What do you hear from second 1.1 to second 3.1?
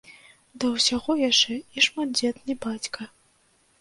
яшчэ і шматдзетны бацька.